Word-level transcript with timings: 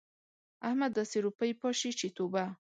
احمد 0.67 0.91
داسې 0.97 1.17
روپۍ 1.25 1.51
پاشي 1.61 1.91
چې 1.99 2.07
توبه! 2.15 2.45